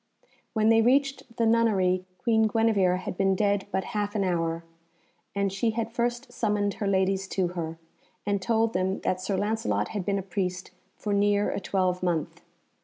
When 0.53 0.69
they 0.69 0.81
reached 0.81 1.37
the 1.37 1.45
nunnery 1.45 2.05
Queen 2.17 2.47
Guenevere 2.47 2.97
had 3.01 3.15
been 3.15 3.35
dead 3.35 3.67
but 3.71 3.83
half 3.93 4.15
an 4.15 4.23
hour, 4.23 4.63
and 5.35 5.53
she 5.53 5.69
had 5.77 5.91
first 5.93 6.33
summoned 6.33 6.73
her 6.73 6.87
ladies 6.87 7.27
to 7.27 7.49
her, 7.49 7.77
and 8.25 8.41
told 8.41 8.73
them 8.73 9.01
that 9.01 9.21
Sir 9.21 9.37
Lancelot 9.37 9.89
had 9.89 10.03
been 10.03 10.17
a 10.17 10.23
priest 10.23 10.71
for 10.97 11.13
near 11.13 11.51
a 11.51 11.59
twelvemonth. 11.59 12.41